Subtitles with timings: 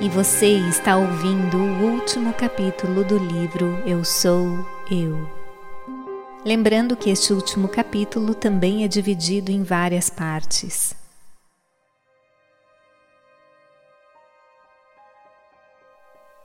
[0.00, 4.46] e você está ouvindo o último capítulo do livro Eu Sou
[4.90, 5.28] Eu.
[6.44, 10.94] Lembrando que este último capítulo também é dividido em várias partes.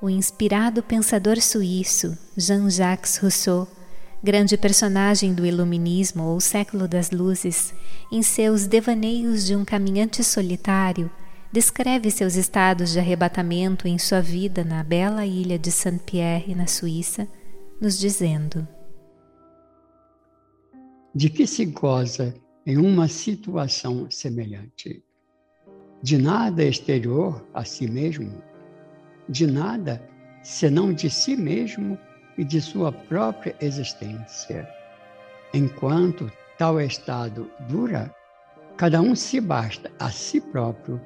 [0.00, 3.66] O inspirado pensador suíço Jean-Jacques Rousseau,
[4.22, 7.72] grande personagem do Iluminismo ou século das luzes,
[8.12, 11.10] em seus Devaneios de um Caminhante Solitário,
[11.52, 17.28] descreve seus estados de arrebatamento em sua vida na bela ilha de Saint-Pierre, na Suíça,
[17.80, 18.66] nos dizendo:
[21.14, 22.34] De que se goza
[22.66, 25.02] em uma situação semelhante?
[26.02, 28.42] De nada exterior a si mesmo
[29.28, 30.02] de nada
[30.42, 31.98] senão de si mesmo
[32.36, 34.66] e de sua própria existência.
[35.52, 38.14] Enquanto tal estado dura,
[38.76, 41.00] cada um se basta a si próprio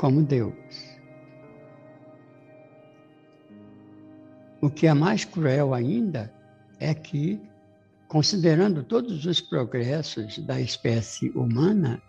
[0.00, 0.54] como Deus.
[4.62, 6.32] O que é mais cruel ainda
[6.78, 7.38] é que,
[8.08, 12.00] considerando todos os progressos da espécie humana,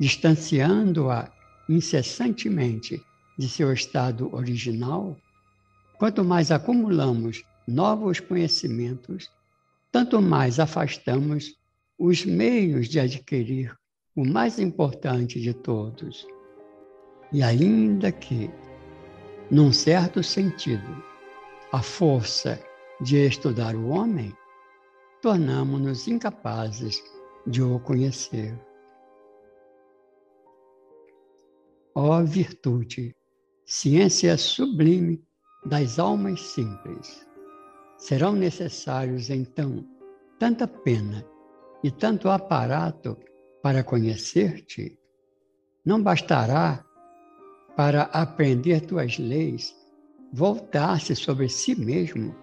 [0.00, 1.30] distanciando-a
[1.68, 3.00] incessantemente
[3.38, 5.16] de seu estado original,
[5.96, 9.30] quanto mais acumulamos novos conhecimentos,
[9.92, 11.54] tanto mais afastamos
[11.96, 13.72] os meios de adquirir
[14.16, 16.26] o mais importante de todos.
[17.32, 18.50] E ainda que,
[19.50, 21.02] num certo sentido,
[21.72, 22.60] a força
[23.00, 24.32] de estudar o homem,
[25.20, 27.02] tornamos-nos incapazes
[27.46, 28.58] de o conhecer.
[31.94, 33.14] Ó virtude
[33.66, 35.24] ciência sublime
[35.64, 37.26] das almas simples.
[37.98, 39.84] Serão necessários, então,
[40.38, 41.24] tanta pena
[41.82, 43.16] e tanto aparato
[43.62, 44.98] para conhecer-te?
[45.84, 46.84] Não bastará
[47.76, 49.74] para aprender tuas leis
[50.32, 52.34] voltar-se sobre si mesmo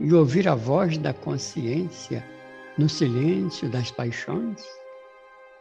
[0.00, 2.24] e ouvir a voz da consciência
[2.76, 4.62] no silêncio das paixões?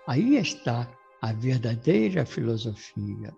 [0.07, 0.89] Aí está
[1.21, 3.33] a verdadeira filosofia.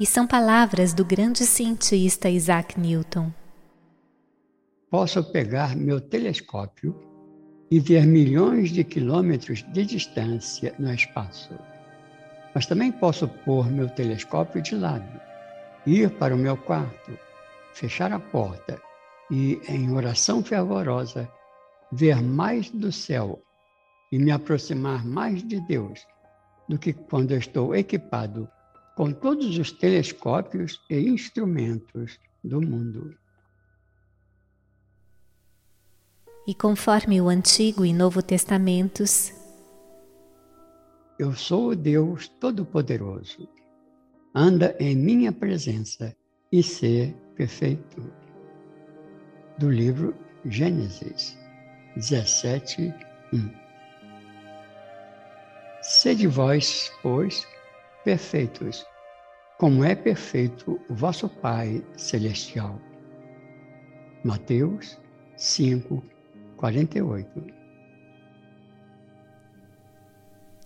[0.00, 3.32] E são palavras do grande cientista Isaac Newton.
[4.90, 7.07] Posso pegar meu telescópio
[7.70, 11.58] e ver milhões de quilômetros de distância no espaço.
[12.54, 15.20] Mas também posso pôr meu telescópio de lado,
[15.86, 17.18] ir para o meu quarto,
[17.74, 18.80] fechar a porta
[19.30, 21.30] e, em oração fervorosa,
[21.92, 23.42] ver mais do céu
[24.10, 26.06] e me aproximar mais de Deus
[26.68, 28.48] do que quando estou equipado
[28.96, 33.14] com todos os telescópios e instrumentos do mundo.
[36.48, 39.34] E conforme o Antigo e Novo Testamentos,
[41.18, 43.46] eu sou o Deus Todo-Poderoso.
[44.34, 46.16] Anda em minha presença
[46.50, 48.02] e ser perfeito.
[49.58, 50.14] Do livro
[50.46, 51.36] Gênesis
[51.96, 52.94] 17,
[53.30, 53.50] 1.
[55.82, 57.46] Sede vós, pois,
[58.06, 58.86] perfeitos,
[59.58, 62.80] como é perfeito o vosso Pai Celestial.
[64.24, 64.98] Mateus
[65.36, 66.02] 5,
[66.58, 67.58] 48.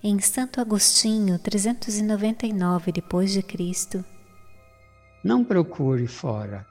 [0.03, 4.05] Em Santo Agostinho, 399 depois de Cristo.
[5.23, 6.67] Não procure fora,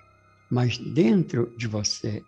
[0.49, 2.21] mas dentro de você.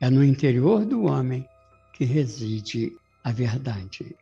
[0.00, 1.44] É no interior do homem
[1.92, 4.14] que reside a verdade.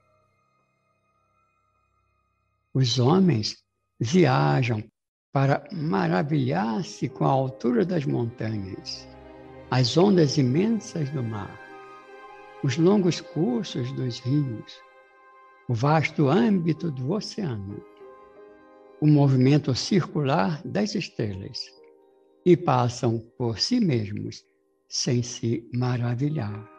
[2.73, 3.59] Os homens
[4.01, 4.83] viajam
[5.33, 9.06] para maravilhar-se com a altura das montanhas,
[9.71, 11.64] as ondas imensas do mar,
[12.65, 14.81] os longos cursos dos rios,
[15.69, 17.85] o vasto âmbito do oceano,
[19.03, 21.61] o movimento circular das estrelas,
[22.43, 24.43] e passam por si mesmos
[24.89, 26.73] sem se maravilhar.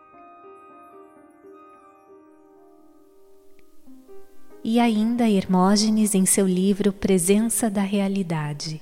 [4.68, 8.81] e ainda Hermógenes em seu livro Presença da Realidade.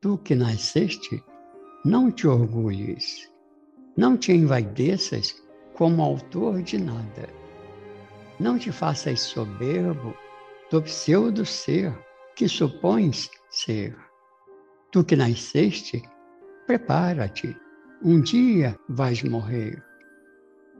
[0.00, 1.22] Tu que nasceste,
[1.84, 3.30] não te orgulhes,
[3.96, 5.34] não te envaideças
[5.74, 7.28] como autor de nada.
[8.38, 10.14] Não te faças soberbo
[10.70, 11.96] do pseudo ser
[12.34, 13.96] que supões ser.
[14.92, 16.02] Tu que nasceste,
[16.66, 17.56] prepara-te,
[18.02, 19.82] um dia vais morrer.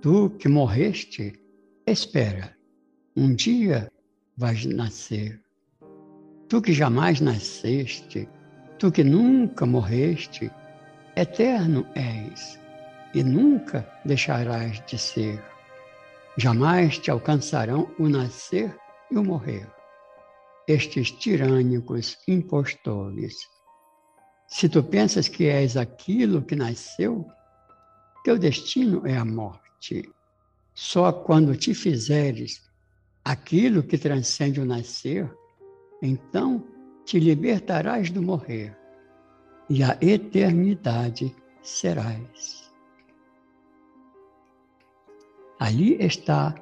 [0.02, 1.32] Tu que morreste,
[1.86, 2.54] espera
[3.16, 3.90] um dia
[4.36, 5.40] vais nascer.
[6.48, 8.28] Tu que jamais nasceste,
[8.78, 10.50] tu que nunca morreste,
[11.16, 12.60] eterno és
[13.16, 15.42] e nunca deixarás de ser.
[16.36, 18.76] Jamais te alcançarão o nascer
[19.10, 19.66] e o morrer.
[20.68, 23.36] estes tirânicos impostores.
[24.48, 27.24] Se tu pensas que és aquilo que nasceu,
[28.24, 30.02] teu destino é a morte.
[30.74, 32.60] Só quando te fizeres
[33.24, 35.32] aquilo que transcende o nascer,
[36.02, 36.66] então
[37.04, 38.76] te libertarás do morrer
[39.70, 42.65] e a eternidade serás.
[45.58, 46.54] Ali está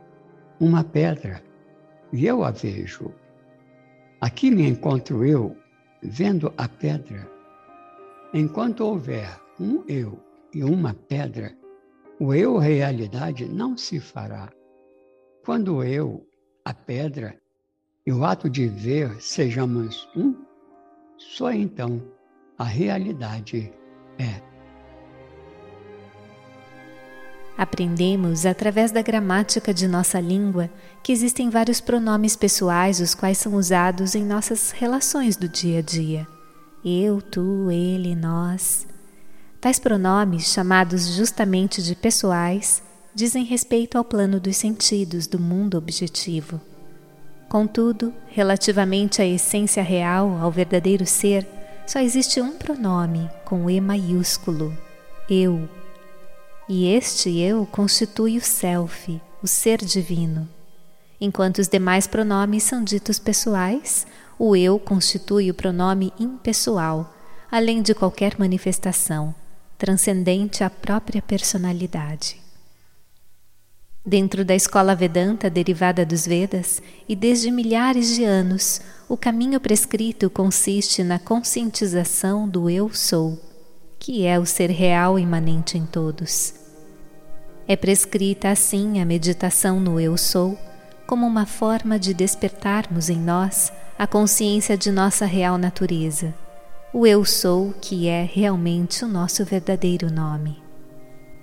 [0.61, 1.43] uma pedra
[2.12, 3.12] e eu a vejo.
[4.20, 5.56] Aqui me encontro eu
[6.02, 7.29] vendo a pedra.
[8.32, 10.19] Enquanto houver um eu
[10.55, 11.52] e uma pedra,
[12.20, 14.49] o eu realidade não se fará.
[15.44, 16.25] Quando eu,
[16.64, 17.37] a pedra,
[18.06, 20.35] e o ato de ver sejamos um,
[21.19, 22.00] só então
[22.56, 23.73] a realidade
[24.19, 24.54] é.
[27.56, 30.69] Aprendemos, através da gramática de nossa língua,
[31.03, 35.83] que existem vários pronomes pessoais os quais são usados em nossas relações do dia a
[35.83, 36.27] dia.
[36.85, 38.87] Eu, tu, ele, nós.
[39.61, 42.83] Tais pronomes, chamados justamente de pessoais,
[43.15, 46.61] dizem respeito ao plano dos sentidos do mundo objetivo.
[47.49, 51.47] Contudo, relativamente à essência real, ao verdadeiro ser,
[51.87, 54.77] só existe um pronome com E maiúsculo,
[55.31, 55.69] eu.
[56.69, 60.49] E este eu constitui o self, o ser divino.
[61.21, 64.07] Enquanto os demais pronomes são ditos pessoais,
[64.39, 67.15] o eu constitui o pronome impessoal,
[67.51, 69.35] além de qualquer manifestação,
[69.77, 72.41] transcendente à própria personalidade.
[74.07, 80.31] Dentro da escola Vedanta derivada dos Vedas, e desde milhares de anos, o caminho prescrito
[80.31, 83.39] consiste na conscientização do Eu Sou,
[84.05, 86.53] que é o ser real imanente em todos.
[87.67, 90.59] É prescrita assim a meditação no Eu Sou,
[91.06, 96.35] como uma forma de despertarmos em nós a consciência de nossa real natureza,
[96.93, 100.62] o Eu Sou, que é realmente o nosso verdadeiro nome.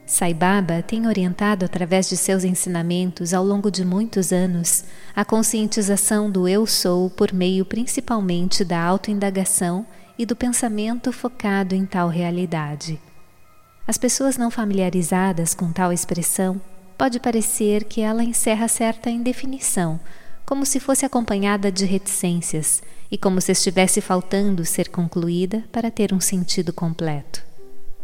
[0.06, 4.84] Sai Baba tem orientado através de seus ensinamentos ao longo de muitos anos
[5.16, 9.84] a conscientização do eu sou por meio principalmente da autoindagação
[10.22, 13.02] e do pensamento focado em tal realidade.
[13.88, 16.62] As pessoas não familiarizadas com tal expressão
[16.96, 20.00] pode parecer que ela encerra certa indefinição,
[20.46, 26.14] como se fosse acompanhada de reticências e como se estivesse faltando ser concluída para ter
[26.14, 27.44] um sentido completo.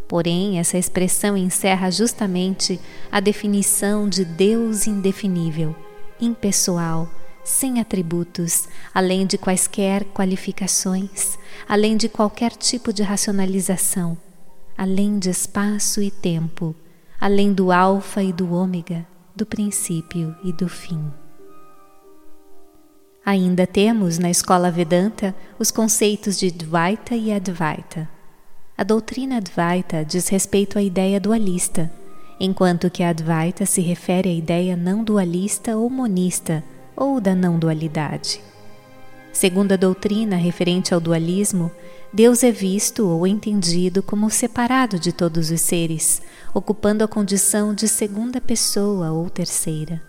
[0.08, 2.80] Porém, essa expressão encerra justamente
[3.12, 5.72] a definição de Deus indefinível,
[6.20, 7.08] impessoal,
[7.48, 14.16] sem atributos, além de quaisquer qualificações, além de qualquer tipo de racionalização,
[14.76, 16.74] além de espaço e tempo,
[17.20, 21.12] além do Alfa e do Ômega, do princípio e do fim.
[23.24, 28.08] Ainda temos na escola Vedanta os conceitos de Dvaita e Advaita
[28.80, 31.90] a doutrina Advaita diz respeito à ideia dualista,
[32.38, 36.62] enquanto que a Advaita se refere à ideia não dualista ou monista,
[36.98, 38.40] ou da não dualidade.
[39.32, 41.70] Segundo a doutrina referente ao dualismo,
[42.12, 46.20] Deus é visto ou entendido como separado de todos os seres,
[46.52, 50.02] ocupando a condição de segunda pessoa ou terceira.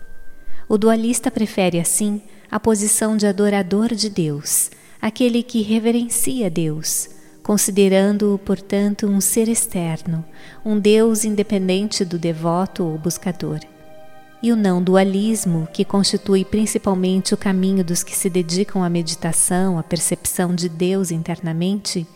[0.68, 4.70] O dualista prefere, assim, a posição de adorador de Deus,
[5.00, 10.24] aquele que reverencia Deus considerando-o, portanto, um ser externo,
[10.64, 13.58] um Deus independente do devoto ou buscador.
[14.42, 19.78] E o não dualismo, que constitui principalmente o caminho dos que se dedicam à meditação,
[19.78, 22.06] à percepção de Deus internamente,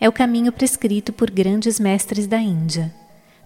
[0.00, 2.94] é o caminho prescrito por grandes mestres da Índia.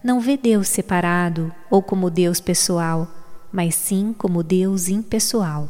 [0.03, 3.07] Não vê Deus separado ou como Deus pessoal,
[3.51, 5.69] mas sim como Deus impessoal.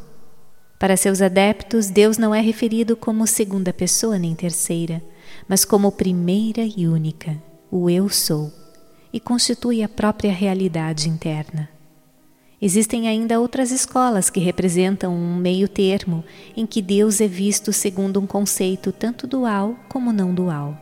[0.80, 5.02] Para seus adeptos, Deus não é referido como segunda pessoa nem terceira,
[5.48, 7.38] mas como primeira e única,
[7.72, 8.52] o Eu Sou,
[9.14, 11.70] e constitui a própria realidade interna.
[12.66, 16.24] Existem ainda outras escolas que representam um meio termo
[16.56, 20.82] em que Deus é visto segundo um conceito tanto dual como não dual.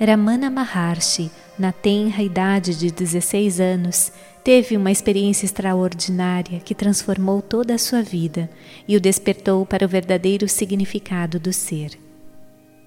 [0.00, 4.10] Ramana Maharshi, na tenra idade de 16 anos,
[4.42, 8.48] teve uma experiência extraordinária que transformou toda a sua vida
[8.88, 11.90] e o despertou para o verdadeiro significado do ser.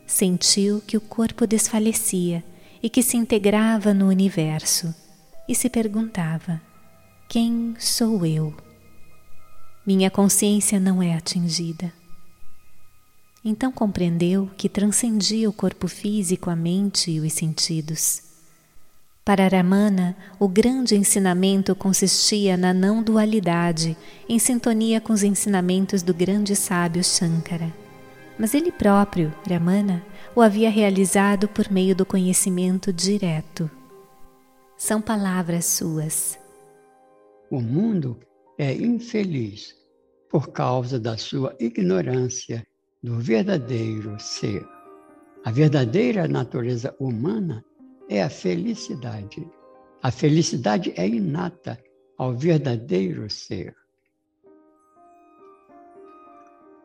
[0.08, 2.44] Sentiu que o corpo desfalecia
[2.82, 4.92] e que se integrava no universo
[5.48, 6.60] e se perguntava:
[7.32, 8.56] Quem sou eu?
[9.86, 11.94] Minha consciência não é atingida.
[13.46, 18.24] Então compreendeu que transcendia o corpo físico, a mente e os sentidos.
[19.24, 23.96] Para Ramana, o grande ensinamento consistia na não dualidade,
[24.28, 27.72] em sintonia com os ensinamentos do grande sábio Shankara.
[28.40, 30.04] Mas ele próprio, Ramana,
[30.36, 33.70] o havia realizado por meio do conhecimento direto.
[34.76, 36.40] São palavras suas.
[37.52, 38.20] O mundo
[38.60, 39.76] é infeliz
[40.30, 42.64] por causa da sua ignorância
[43.02, 44.64] do verdadeiro ser.
[45.44, 47.66] A verdadeira natureza humana
[48.08, 49.50] é a felicidade.
[50.04, 51.82] A felicidade é inata
[52.18, 53.76] ao verdadeiro ser.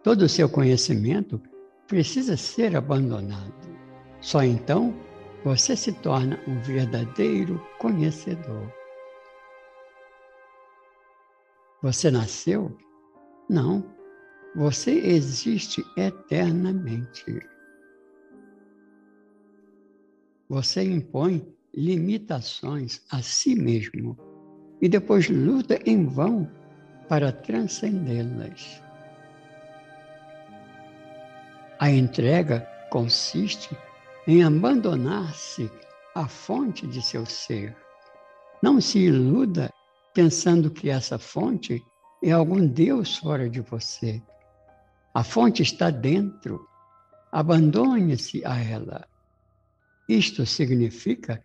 [0.03, 1.41] Todo o seu conhecimento
[1.87, 3.69] precisa ser abandonado.
[4.21, 4.95] Só então
[5.45, 8.84] você se torna um verdadeiro conhecedor.
[11.85, 12.75] Você nasceu?
[13.47, 13.85] Não.
[14.57, 17.47] Você existe eternamente.
[20.49, 24.17] Você impõe limitações a si mesmo
[24.81, 26.51] e depois luta em vão
[27.07, 28.83] para transcendê-las.
[31.79, 33.77] A entrega consiste
[34.27, 35.71] em abandonar-se
[36.15, 37.77] à fonte de seu ser.
[38.63, 39.71] Não se iluda
[40.15, 41.83] pensando que essa fonte
[42.23, 44.23] é algum Deus fora de você.
[45.13, 46.67] A fonte está dentro.
[47.33, 49.07] Abandone-se a ela.
[50.09, 51.43] Isto significa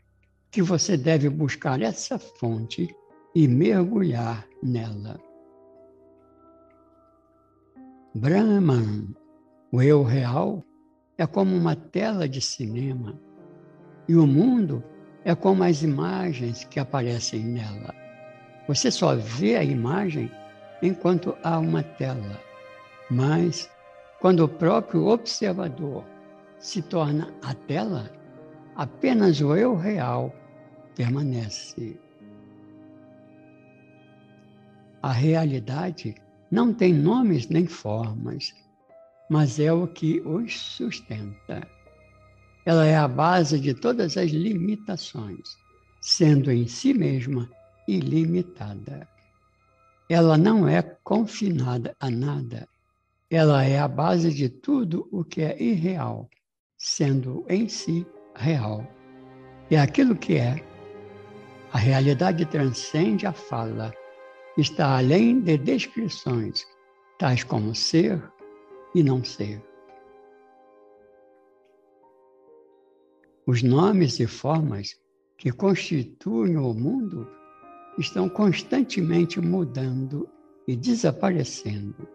[0.51, 2.87] que você deve buscar essa fonte
[3.35, 5.19] e mergulhar nela.
[8.15, 9.15] Brahman,
[9.71, 10.63] o eu real,
[11.17, 13.19] é como uma tela de cinema
[14.07, 14.83] e o mundo
[15.23, 17.98] é como as imagens que aparecem nela.
[18.69, 20.29] Você só vê a imagem
[20.83, 22.39] enquanto há uma tela.
[23.09, 23.67] Mas,
[24.21, 26.05] quando o próprio observador
[26.59, 28.11] se torna a tela,
[28.75, 30.31] apenas o eu real
[30.95, 31.99] permanece.
[35.01, 36.13] A realidade
[36.51, 38.53] não tem nomes nem formas,
[39.31, 41.67] mas é o que os sustenta.
[42.67, 45.57] Ela é a base de todas as limitações,
[45.99, 47.49] sendo em si mesma
[47.95, 49.07] ilimitada.
[50.09, 52.67] Ela não é confinada a nada.
[53.29, 56.29] Ela é a base de tudo o que é irreal,
[56.77, 58.05] sendo em si
[58.35, 58.87] real.
[59.69, 60.65] E aquilo que é,
[61.71, 63.93] a realidade transcende a fala,
[64.57, 66.65] está além de descrições,
[67.19, 68.19] tais como ser
[68.95, 69.63] e não ser.
[73.45, 74.99] Os nomes e formas
[75.37, 77.27] que constituem o mundo
[77.97, 80.29] estão constantemente mudando
[80.67, 82.07] e desaparecendo,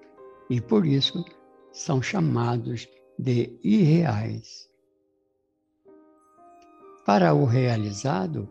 [0.48, 1.24] e por isso
[1.72, 2.88] são chamados
[3.18, 4.68] de irreais.
[7.04, 8.48] Para o realizado,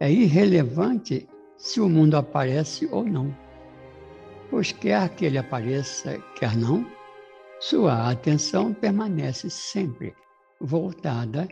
[0.00, 3.34] é irrelevante se o mundo aparece ou não,
[4.50, 6.86] pois quer que ele apareça, quer não,
[7.60, 10.14] sua atenção permanece sempre
[10.60, 11.48] voltada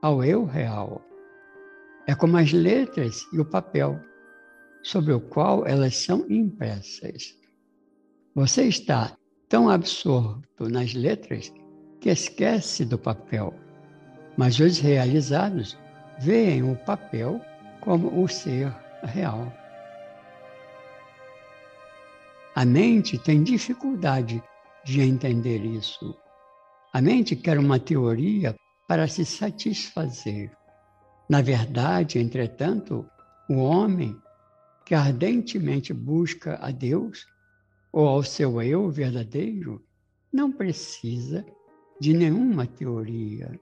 [0.00, 1.02] ao eu real.
[2.06, 4.00] É como as letras e o papel
[4.82, 7.34] sobre o qual elas são impressas.
[8.34, 9.16] Você está
[9.48, 11.52] tão absorto nas letras
[12.00, 13.54] que esquece do papel,
[14.36, 15.76] mas os realizados
[16.20, 17.40] veem o papel
[17.80, 19.52] como o ser real.
[22.54, 24.42] A mente tem dificuldade
[24.84, 26.16] de entender isso.
[26.92, 28.54] A mente quer uma teoria
[28.88, 30.50] para se satisfazer.
[31.28, 33.06] Na verdade, entretanto,
[33.48, 34.16] o homem
[34.90, 37.24] que ardentemente busca a Deus
[37.92, 39.80] ou ao seu eu verdadeiro,
[40.32, 41.46] não precisa
[42.00, 43.56] de nenhuma teoria.